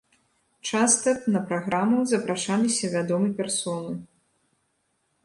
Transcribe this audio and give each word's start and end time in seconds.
Часта 0.69 1.09
на 1.35 1.41
праграму 1.51 1.97
запрашаліся 2.13 2.85
вядомы 2.95 3.29
персоны. 3.43 3.93